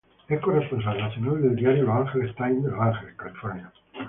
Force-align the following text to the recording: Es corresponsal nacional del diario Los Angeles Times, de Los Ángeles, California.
Es 0.27 0.39
corresponsal 0.41 0.97
nacional 0.97 1.43
del 1.43 1.55
diario 1.55 1.83
Los 1.83 2.07
Angeles 2.07 2.35
Times, 2.35 2.63
de 2.63 2.71
Los 2.71 2.79
Ángeles, 2.79 3.13
California. 3.17 3.71